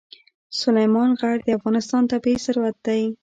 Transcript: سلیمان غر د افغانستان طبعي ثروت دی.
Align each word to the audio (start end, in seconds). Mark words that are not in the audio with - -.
سلیمان 0.61 1.09
غر 1.19 1.37
د 1.45 1.49
افغانستان 1.57 2.03
طبعي 2.11 2.35
ثروت 2.45 2.75
دی. 2.85 3.01